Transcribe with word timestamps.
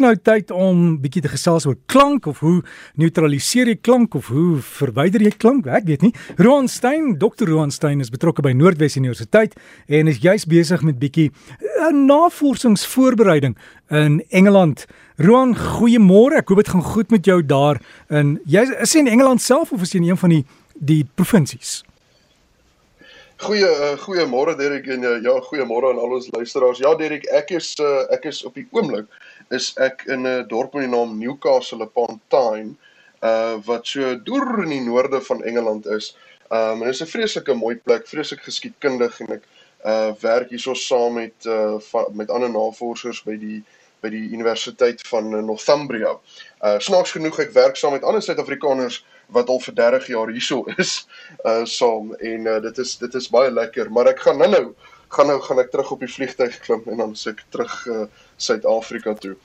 nou 0.00 0.12
tyd 0.16 0.50
om 0.50 0.96
bietjie 1.02 1.22
te 1.24 1.30
gesels 1.32 1.66
oor 1.68 1.76
klank 1.90 2.26
of 2.30 2.40
hoe 2.44 2.60
neutraliseer 3.00 3.68
jy 3.70 3.76
klank 3.80 4.14
of 4.18 4.30
hoe 4.32 4.58
verwyder 4.64 5.22
jy 5.24 5.32
klank? 5.36 5.68
Ek 5.70 5.86
weet 5.88 6.02
nie. 6.06 6.12
Roan 6.40 6.68
Stein, 6.68 7.18
Dr. 7.20 7.48
Roan 7.50 7.70
Stein 7.74 8.00
is 8.00 8.12
betrokke 8.12 8.42
by 8.44 8.52
Noordwes 8.56 8.96
Universiteit 9.00 9.56
en 9.88 10.10
is 10.10 10.22
juis 10.24 10.46
besig 10.48 10.82
met 10.86 10.98
bietjie 10.98 11.30
'n 11.30 11.68
eh, 11.86 11.92
navorsingsvoorbereiding 12.06 13.56
in 13.90 14.24
Engeland. 14.30 14.86
Roan, 15.16 15.54
goeiemôre. 15.56 16.36
Ek 16.38 16.48
hoop 16.48 16.62
dit 16.62 16.68
gaan 16.68 16.82
goed 16.82 17.10
met 17.10 17.24
jou 17.24 17.42
daar. 17.46 17.80
En 18.08 18.40
jy 18.46 18.64
is 18.80 18.94
in 18.94 19.06
Engeland 19.06 19.40
self 19.40 19.72
of 19.72 19.82
is 19.82 19.92
jy 19.92 20.00
in 20.00 20.08
een 20.10 20.16
van 20.16 20.30
die 20.30 20.44
die 20.80 21.04
provinsies? 21.14 21.84
Goeie 23.40 23.64
uh, 23.64 23.94
goeiemôre 23.96 24.52
Derek 24.56 24.84
en 24.92 25.04
uh, 25.08 25.14
ja 25.24 25.32
goeiemôre 25.40 25.94
aan 25.94 26.00
al 26.02 26.12
ons 26.18 26.26
luisteraars. 26.34 26.82
Ja 26.82 26.90
Derek, 27.00 27.24
ek 27.32 27.54
is 27.56 27.70
uh, 27.80 28.02
ek 28.12 28.26
is 28.28 28.42
op 28.44 28.58
die 28.58 28.66
oomblik 28.76 29.08
is 29.56 29.70
ek 29.80 30.04
in 30.12 30.28
'n 30.28 30.44
dorp 30.50 30.74
met 30.76 30.84
die 30.84 30.92
naam 30.92 31.14
Newcastle 31.16 31.86
upon 31.86 32.20
Tyne 32.28 32.76
uh 33.24 33.56
wat 33.64 33.88
so 33.88 34.12
deur 34.28 34.60
in 34.64 34.74
die 34.74 34.82
noorde 34.84 35.22
van 35.24 35.40
Engeland 35.44 35.88
is. 35.88 36.12
Um 36.52 36.84
en 36.84 36.90
dit 36.90 36.94
is 36.94 37.00
'n 37.00 37.12
vreeslike 37.14 37.56
mooi 37.56 37.76
plek, 37.76 38.04
vreeslik 38.12 38.44
geskiedkundig 38.44 39.20
en 39.24 39.32
ek 39.38 39.48
uh 39.88 40.12
werk 40.20 40.52
hierso 40.52 40.74
saam 40.74 41.16
met 41.16 41.48
uh 41.48 41.80
met 42.12 42.30
ander 42.30 42.52
navorsers 42.52 43.24
by 43.24 43.38
die 43.40 43.64
by 44.00 44.10
die 44.12 44.28
Universiteit 44.32 45.02
van 45.08 45.30
Northumbria. 45.46 46.16
Uh 46.64 46.76
snaaks 46.78 47.14
genoeg 47.16 47.40
ek 47.46 47.54
werk 47.56 47.76
saam 47.76 47.96
met 47.96 48.04
ander 48.04 48.22
Suid-Afrikaners 48.22 49.02
wat 49.34 49.48
al 49.48 49.60
vir 49.62 49.74
30 49.74 50.06
jaar 50.14 50.32
hierso 50.34 50.64
is 50.78 51.06
uh 51.48 51.64
saam 51.64 52.14
en 52.14 52.46
uh, 52.46 52.60
dit 52.68 52.78
is 52.78 52.96
dit 52.98 53.14
is 53.14 53.30
baie 53.30 53.50
lekker 53.50 53.90
maar 53.90 54.10
ek 54.10 54.24
gaan 54.26 54.40
nou-nou 54.42 54.74
gaan 55.10 55.26
nou 55.26 55.40
gaan 55.42 55.58
ek 55.62 55.72
terug 55.74 55.90
op 55.96 56.04
die 56.04 56.12
vliegtuig 56.12 56.60
klim 56.66 56.86
en 56.86 57.02
dan 57.04 57.16
se 57.18 57.34
ek 57.34 57.42
terug 57.54 57.74
uh 57.90 58.06
Suid-Afrika 58.36 59.14
toe. 59.20 59.36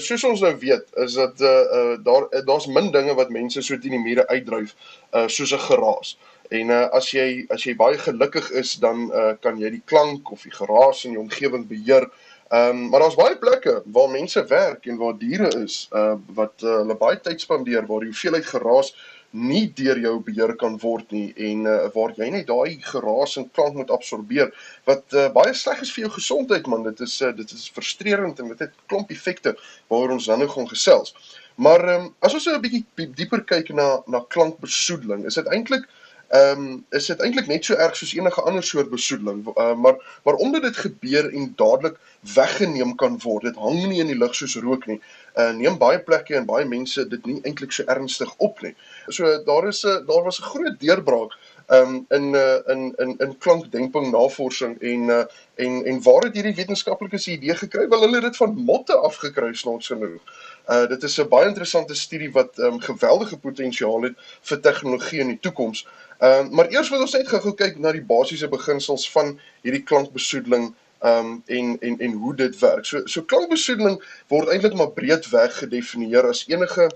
Soos 0.00 0.24
ons 0.24 0.40
nou 0.40 0.52
weet 0.56 0.86
is 1.04 1.16
dat 1.20 1.40
uh, 1.44 1.48
uh 1.78 1.96
daar 2.04 2.24
uh, 2.32 2.40
daar's 2.48 2.66
min 2.66 2.88
dinge 2.94 3.14
wat 3.18 3.32
mense 3.34 3.60
so 3.62 3.76
teen 3.78 3.92
die 3.98 4.00
mure 4.00 4.24
uitdryf 4.30 4.72
uh 5.12 5.26
soos 5.28 5.52
'n 5.52 5.60
geraas. 5.68 6.16
En 6.48 6.72
uh 6.72 6.86
as 6.96 7.10
jy 7.12 7.44
as 7.52 7.66
jy 7.68 7.74
baie 7.76 7.98
gelukkig 7.98 8.50
is 8.62 8.72
dan 8.80 9.10
uh 9.12 9.34
kan 9.40 9.60
jy 9.60 9.70
die 9.76 9.84
klank 9.84 10.32
of 10.32 10.42
die 10.48 10.54
geraas 10.54 11.04
in 11.04 11.12
jou 11.12 11.24
omgewing 11.26 11.68
beheer. 11.68 12.08
Ehm 12.52 12.68
um, 12.68 12.88
maar 12.92 13.00
daar's 13.00 13.16
baie 13.16 13.38
plekke 13.40 13.82
waar 13.84 14.10
mense 14.10 14.44
werk 14.44 14.86
en 14.86 14.96
waar 15.00 15.18
diere 15.18 15.48
is 15.62 15.88
uh 15.96 16.14
wat 16.36 16.60
uh, 16.60 16.74
hulle 16.82 16.96
baie 17.00 17.20
tyd 17.20 17.40
spandeer 17.40 17.86
waar 17.88 18.04
die 18.04 18.10
hoeveelheid 18.12 18.44
geraas 18.44 18.90
nie 19.32 19.72
deur 19.72 19.96
jou 19.98 20.18
beheer 20.26 20.52
kan 20.60 20.76
word 20.82 21.14
nie 21.16 21.32
en 21.48 21.64
uh, 21.64 21.76
waar 21.94 22.12
jy 22.18 22.28
net 22.34 22.50
daai 22.50 22.76
geraas 22.84 23.38
en 23.40 23.48
klank 23.56 23.78
moet 23.78 23.92
absorbeer 23.96 24.52
wat 24.90 25.16
uh, 25.16 25.30
baie 25.32 25.54
sleg 25.56 25.80
is 25.80 25.92
vir 25.94 26.04
jou 26.04 26.12
gesondheid 26.18 26.68
man. 26.68 26.84
Dit 26.84 27.00
is 27.00 27.16
uh, 27.24 27.32
dit 27.36 27.56
is 27.56 27.70
frustrerend 27.72 28.44
en 28.44 28.52
dit 28.52 28.60
het 28.66 28.76
klomp 28.92 29.10
effekte 29.16 29.56
waaroor 29.88 30.18
ons 30.18 30.28
dan 30.28 30.44
nou 30.44 30.50
gaan 30.52 30.68
gesels. 30.68 31.16
Maar 31.56 31.88
um, 31.94 32.06
as 32.20 32.36
ons 32.36 32.50
'n 32.52 32.60
bietjie 32.60 33.08
dieper 33.16 33.44
kyk 33.48 33.72
na 33.72 34.02
na 34.06 34.20
klankbesoedeling 34.28 35.24
is 35.24 35.40
dit 35.40 35.48
eintlik 35.48 35.88
ehm 36.32 36.60
um, 36.66 36.84
is 36.90 37.06
dit 37.06 37.20
eintlik 37.20 37.46
net 37.46 37.64
so 37.64 37.74
erg 37.74 37.96
soos 37.96 38.14
enige 38.16 38.42
ander 38.48 38.64
soort 38.64 38.90
besoedeling 38.90 39.42
uh, 39.52 39.74
maar 39.74 39.96
maar 40.24 40.34
omdat 40.34 40.62
dit 40.62 40.76
gebeur 40.76 41.32
en 41.32 41.52
dadelik 41.56 41.98
weggeneem 42.34 42.94
kan 42.94 43.18
word 43.24 43.48
dit 43.50 43.56
hang 43.56 43.82
nie 43.86 44.00
in 44.00 44.12
die 44.12 44.18
lug 44.18 44.34
soos 44.34 44.56
rook 44.64 44.86
nie 44.86 45.00
uh, 45.36 45.50
neem 45.56 45.78
baie 45.80 46.00
plekke 46.00 46.36
en 46.36 46.48
baie 46.48 46.66
mense 46.68 47.04
dit 47.08 47.26
nie 47.28 47.40
eintlik 47.48 47.72
so 47.72 47.86
ernstig 47.94 48.32
op 48.46 48.60
nie. 48.64 48.74
So 49.08 49.38
daar 49.46 49.68
is 49.68 49.84
'n 49.84 50.04
daar 50.06 50.24
was 50.24 50.40
'n 50.40 50.50
groot 50.52 50.80
deurbraak 50.80 51.32
um, 51.68 52.06
in 52.10 52.34
uh, 52.34 52.60
in 52.68 52.94
in 52.98 53.16
in 53.18 53.38
klankdenkping 53.38 54.10
navorsing 54.10 54.78
en 54.80 55.02
uh, 55.08 55.24
en 55.54 55.84
en 55.84 56.02
waar 56.02 56.22
het 56.22 56.34
hierdie 56.34 56.54
wetenskaplikes 56.54 57.28
idee 57.28 57.56
gekry? 57.56 57.88
Wel 57.88 58.00
hulle 58.00 58.14
het 58.14 58.24
dit 58.30 58.36
van 58.36 58.54
motte 58.54 58.96
afgekry 58.96 59.54
snaaks 59.54 59.86
genoeg 59.86 60.20
Uh 60.70 60.86
dit 60.88 61.02
is 61.02 61.18
'n 61.18 61.28
baie 61.28 61.46
interessante 61.46 61.94
studie 61.94 62.32
wat 62.32 62.58
um, 62.58 62.80
geweldige 62.80 63.38
potensiaal 63.38 64.02
het 64.02 64.14
vir 64.42 64.60
tegnologie 64.60 65.20
in 65.20 65.26
die 65.26 65.38
toekoms. 65.40 65.86
Ehm 66.22 66.46
uh, 66.46 66.50
maar 66.50 66.68
eers 66.70 66.88
wil 66.90 67.00
ons 67.02 67.14
net 67.16 67.26
gou-gou 67.28 67.54
kyk 67.58 67.78
na 67.82 67.90
die 67.92 68.04
basiese 68.06 68.46
beginsels 68.48 69.08
van 69.10 69.32
hierdie 69.66 69.82
klankbesoedeling 69.82 70.68
ehm 71.02 71.30
um, 71.30 71.42
en 71.46 71.72
en 71.80 71.96
en 72.06 72.12
hoe 72.12 72.34
dit 72.38 72.58
werk. 72.60 72.84
So 72.86 73.00
so 73.10 73.24
klankbesoedeling 73.32 73.96
word 74.30 74.52
eintlik 74.54 74.76
maar 74.78 74.92
breedweg 74.94 75.56
gedefinieer 75.58 76.28
as 76.28 76.44
enige 76.46 76.86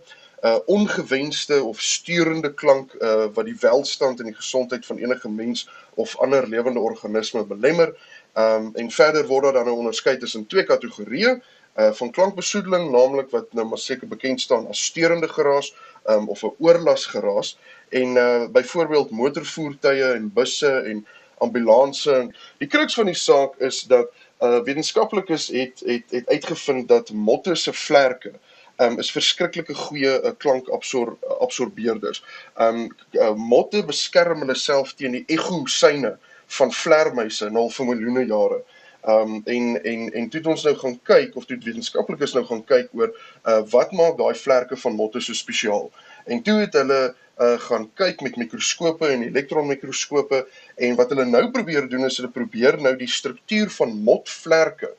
uh 0.46 0.58
ongewenste 0.70 1.58
of 1.62 1.80
sturende 1.80 2.52
klank 2.54 2.94
uh 3.00 3.26
wat 3.34 3.50
die 3.50 3.56
welstand 3.64 4.20
en 4.20 4.30
die 4.30 4.36
gesondheid 4.38 4.86
van 4.86 5.02
enige 5.02 5.28
mens 5.28 5.66
of 5.94 6.14
ander 6.22 6.46
lewende 6.48 6.80
organisme 6.80 7.42
belemmer. 7.44 7.96
Ehm 8.32 8.70
um, 8.70 8.70
en 8.74 8.90
verder 8.90 9.26
word 9.26 9.48
daar 9.48 9.58
dan 9.58 9.66
nou 9.72 9.76
onderskei 9.76 10.16
tussen 10.22 10.46
twee 10.46 10.64
kategorieë 10.70 11.34
uh 11.76 11.90
van 11.92 12.10
klankbesoedeling, 12.10 12.90
naamlik 12.90 13.30
wat 13.34 13.52
nou 13.52 13.66
maar 13.66 13.82
seker 13.88 14.08
bekend 14.08 14.40
staan 14.40 14.68
as 14.68 14.84
sturende 14.84 15.28
geraas 15.28 15.74
um, 16.08 16.28
of 16.28 16.42
'n 16.42 16.54
oorlas 16.58 17.06
geraas 17.06 17.58
en 17.88 18.16
uh 18.16 18.48
byvoorbeeld 18.52 19.10
motorvoertuie 19.10 20.12
en 20.12 20.32
busse 20.32 20.70
en 20.70 21.06
ambulanse. 21.38 22.30
Die 22.58 22.68
kruks 22.68 22.94
van 22.94 23.06
die 23.06 23.14
saak 23.14 23.56
is 23.58 23.82
dat 23.82 24.08
uh 24.42 24.60
wetenskaplikes 24.62 25.48
het 25.48 25.82
het 25.84 26.10
het 26.10 26.28
uitgevind 26.28 26.88
dat 26.88 27.10
motte 27.10 27.54
se 27.54 27.72
vlerke 27.72 28.32
um 28.76 28.98
is 28.98 29.10
verskriklike 29.10 29.74
goeie 29.74 30.22
uh, 30.22 30.30
klankabsor 30.38 31.16
absorbeerders. 31.40 32.22
Um 32.60 32.88
uh, 33.12 33.34
motte 33.34 33.84
beskerm 33.84 34.44
hulle 34.44 34.54
self 34.54 34.92
teen 34.94 35.16
die 35.16 35.24
egosyne 35.26 36.16
van 36.58 36.72
vlermuise 36.72 37.50
nou 37.50 37.70
vir 37.72 37.86
miljoene 37.86 38.26
jare. 38.26 38.60
Um 39.06 39.42
en 39.44 39.82
en 39.82 40.12
en 40.12 40.28
toe 40.28 40.40
het 40.40 40.48
ons 40.50 40.64
nou 40.66 40.74
gaan 40.76 40.96
kyk 41.06 41.36
of 41.38 41.44
toe 41.46 41.58
wetenskaplikes 41.62 42.34
nou 42.34 42.42
gaan 42.48 42.64
kyk 42.66 42.88
oor 42.98 43.12
uh 43.46 43.60
wat 43.70 43.92
maak 43.94 44.18
daai 44.18 44.34
vlerke 44.34 44.76
van 44.82 44.98
motte 44.98 45.20
so 45.22 45.32
spesiaal. 45.32 45.90
En 46.26 46.42
toe 46.42 46.58
het 46.64 46.74
hulle 46.74 47.14
uh 47.38 47.58
gaan 47.68 47.86
kyk 47.94 48.24
met 48.26 48.36
mikroskope 48.40 49.06
en 49.06 49.22
elektronmikroskope 49.28 50.46
en 50.76 50.96
wat 50.98 51.14
hulle 51.14 51.26
nou 51.28 51.44
probeer 51.54 51.86
doen 51.88 52.08
is 52.08 52.16
hulle 52.18 52.32
probeer 52.34 52.80
nou 52.82 52.96
die 52.98 53.10
struktuur 53.10 53.70
van 53.76 53.94
motvlerke 54.08 54.90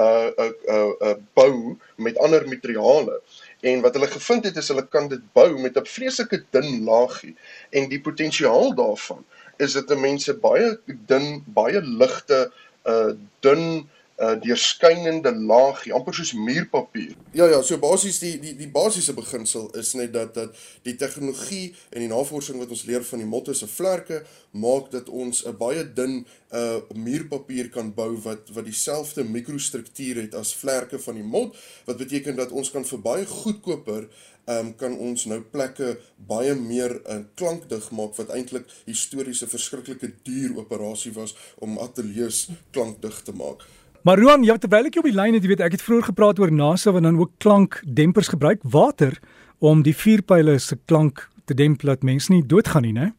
uh 0.00 0.30
uh 0.38 0.50
uh, 0.72 0.90
uh 1.08 1.14
bou 1.38 1.76
met 1.96 2.18
ander 2.18 2.48
materiale. 2.48 3.20
En 3.60 3.80
wat 3.80 3.94
hulle 3.94 4.08
gevind 4.10 4.44
het 4.44 4.56
is 4.56 4.72
hulle 4.72 4.86
kan 4.88 5.06
dit 5.08 5.22
bou 5.38 5.58
met 5.60 5.76
'n 5.76 5.86
vreeslike 5.86 6.42
dun 6.50 6.84
laagie 6.84 7.36
en 7.70 7.88
die 7.88 8.00
potensiaal 8.00 8.74
daarvan 8.74 9.24
is 9.58 9.72
dit 9.72 9.90
'n 9.90 10.00
mense 10.00 10.34
baie 10.34 10.78
dun 11.06 11.44
baie 11.46 11.80
ligte 11.82 12.50
uh, 12.86 13.14
dun 13.42 13.88
uh, 14.22 14.34
deurskynende 14.42 15.32
laagie, 15.34 15.92
amper 15.94 16.14
soos 16.14 16.32
muurpapier. 16.38 17.16
Ja 17.36 17.48
ja, 17.50 17.60
so 17.62 17.78
basies 17.82 18.20
die 18.22 18.36
die 18.42 18.54
die 18.58 18.70
basiese 18.70 19.14
beginsel 19.18 19.68
is 19.78 19.92
net 19.98 20.12
dat 20.14 20.34
dat 20.34 20.56
die 20.86 20.94
tegnologie 20.96 21.72
en 21.90 22.04
die 22.04 22.10
navorsing 22.12 22.60
wat 22.62 22.72
ons 22.74 22.86
leer 22.88 23.04
van 23.08 23.22
die 23.22 23.28
motte 23.28 23.54
se 23.54 23.68
vlerke 23.70 24.22
maak 24.52 24.90
dat 24.92 25.08
ons 25.08 25.44
'n 25.46 25.56
baie 25.58 25.84
dun 25.84 26.26
uh 26.52 26.80
muurpapier 26.94 27.70
kan 27.70 27.94
bou 27.94 28.16
wat 28.24 28.50
wat 28.54 28.64
dieselfde 28.64 29.24
mikrostruktuur 29.24 30.22
het 30.22 30.34
as 30.34 30.54
vlerke 30.54 30.98
van 30.98 31.14
die 31.14 31.24
mot, 31.24 31.56
wat 31.84 31.96
beteken 31.96 32.36
dat 32.36 32.50
ons 32.50 32.70
kan 32.70 32.84
vir 32.84 32.98
baie 32.98 33.26
goedkoper 33.26 34.08
um, 34.46 34.72
kan 34.76 34.96
ons 34.98 35.26
nou 35.30 35.40
plekke 35.54 35.96
baie 36.28 36.54
meer 36.54 36.98
uh, 37.06 37.22
klankdig 37.34 37.90
maak 37.90 38.16
wat 38.18 38.32
eintlik 38.34 38.66
historiese 38.86 39.48
verskriklike 39.50 40.12
duur 40.26 40.58
operasie 40.64 41.12
was 41.12 41.34
om 41.58 41.78
ateljee's 41.78 42.48
klankdig 42.70 43.22
te 43.22 43.32
maak. 43.32 43.64
Maar 44.02 44.18
Roan, 44.18 44.42
jy 44.42 44.56
terwyl 44.58 44.88
ek 44.88 44.96
jou 44.96 45.04
op 45.04 45.06
die 45.06 45.14
lyn 45.14 45.36
het, 45.36 45.44
jy 45.44 45.52
weet 45.52 45.60
ek 45.62 45.76
het 45.76 45.82
vroeër 45.86 46.08
gepraat 46.08 46.40
oor 46.42 46.50
NASA 46.50 46.90
wat 46.90 47.04
dan 47.06 47.20
ook 47.20 47.36
klankdempers 47.42 48.32
gebruik, 48.32 48.64
water 48.66 49.14
om 49.62 49.84
die 49.86 49.94
vuurpyle 49.94 50.56
se 50.58 50.74
klank 50.90 51.28
te 51.46 51.54
demp 51.54 51.84
laat 51.86 52.02
mense 52.02 52.32
nie 52.32 52.42
doodgaan 52.42 52.82
nie, 52.82 52.96
né? 52.96 53.12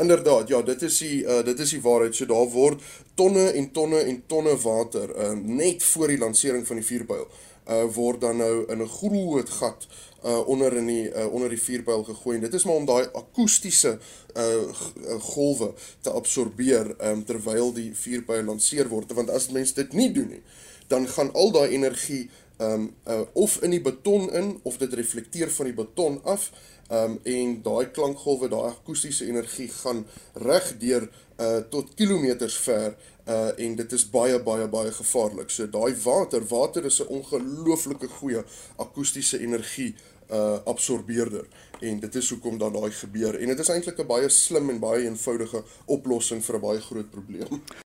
Inderdaad, 0.00 0.48
ja, 0.48 0.62
dit 0.64 0.82
is 0.88 0.96
die 1.04 1.18
uh, 1.26 1.42
dit 1.44 1.60
is 1.60 1.74
die 1.76 1.82
waarheid. 1.84 2.16
So 2.16 2.24
daar 2.24 2.48
word 2.54 2.80
tonne 3.20 3.50
en 3.52 3.68
tonne 3.76 4.00
en 4.08 4.22
tonne 4.32 4.56
water 4.62 5.12
uh, 5.12 5.34
net 5.36 5.84
voor 5.90 6.14
die 6.14 6.20
lansering 6.24 6.64
van 6.64 6.80
die 6.80 6.88
vuurpyl 6.88 7.26
uh, 7.68 7.84
word 7.94 8.20
dan 8.20 8.36
nou 8.36 8.64
in 8.68 8.82
'n 8.82 8.88
groot 8.88 9.50
gat 9.50 9.86
uh, 10.24 10.48
onder 10.48 10.76
in 10.76 10.86
die 10.86 11.08
uh, 11.14 11.32
onder 11.32 11.48
die 11.48 11.62
vuurpyl 11.62 12.04
gegooi. 12.04 12.36
En 12.36 12.42
dit 12.42 12.54
is 12.54 12.64
maar 12.64 12.74
om 12.74 12.86
daai 12.86 13.08
akoestiese 13.12 13.98
uh, 14.36 15.18
golwe 15.20 15.74
te 16.00 16.10
absorbeer 16.10 16.96
um, 17.00 17.24
terwyl 17.24 17.72
die 17.72 17.94
vuurpyl 17.94 18.42
lanseer 18.42 18.88
word. 18.88 19.12
Want 19.12 19.30
as 19.30 19.48
mense 19.48 19.74
dit 19.74 19.92
nie 19.92 20.12
doen 20.12 20.28
nie 20.28 20.42
dan 20.88 21.08
gaan 21.08 21.32
al 21.32 21.50
daai 21.52 21.68
energie 21.68 22.30
um, 22.58 22.94
uh, 23.08 23.20
of 23.32 23.58
in 23.62 23.70
die 23.70 23.80
beton 23.80 24.32
in 24.32 24.60
of 24.62 24.76
dit 24.76 24.92
reflekteer 24.92 25.50
van 25.50 25.70
die 25.70 25.74
beton 25.74 26.20
af 26.24 26.50
um, 26.90 27.18
en 27.22 27.62
daai 27.62 27.90
klankgolwe 27.90 28.48
daai 28.48 28.70
akoestiese 28.72 29.26
energie 29.26 29.68
gaan 29.68 30.06
reg 30.32 30.74
deur 30.78 31.08
uh, 31.38 31.56
tot 31.70 31.94
kilometers 31.94 32.56
ver 32.66 32.96
uh 33.28 33.50
en 33.60 33.74
dit 33.76 33.92
is 33.92 34.06
baie 34.10 34.38
baie 34.42 34.68
baie 34.72 34.92
gevaarlik. 34.92 35.50
So 35.50 35.66
daai 35.68 35.92
water, 36.04 36.44
water 36.48 36.84
is 36.84 37.00
'n 37.00 37.10
ongelooflike 37.18 38.08
goeie 38.08 38.44
akoestiese 38.76 39.38
energie 39.38 39.94
uh 40.32 40.58
absorbeerder 40.64 41.44
en 41.80 42.00
dit 42.00 42.14
is 42.14 42.30
hoekom 42.30 42.58
dan 42.58 42.72
daai 42.72 42.90
gebeur 42.90 43.38
en 43.40 43.46
dit 43.46 43.58
is 43.58 43.68
eintlik 43.68 43.98
'n 43.98 44.06
baie 44.06 44.28
slim 44.28 44.70
en 44.70 44.80
baie 44.80 45.04
eenvoudige 45.04 45.62
oplossing 45.86 46.44
vir 46.44 46.56
'n 46.56 46.60
baie 46.60 46.80
groot 46.80 47.10
probleem. 47.10 47.62